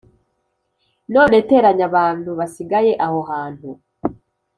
None 1.13 1.37
teranya 1.49 1.83
abantu 1.89 2.29
basigaye 2.39 2.91
aho 3.05 3.19
hantu 3.31 3.69